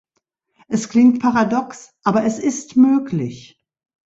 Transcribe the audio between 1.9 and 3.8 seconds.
aber es ist möglich.